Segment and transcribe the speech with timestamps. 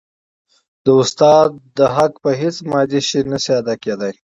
[0.83, 4.13] د استاد د حق په هيڅ مادي شي نسي ادا کيدای.